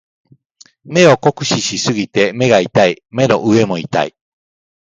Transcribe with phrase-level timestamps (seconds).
[0.83, 3.03] 目を酷使しすぎて目が痛い。
[3.11, 4.15] 目の上も痛い。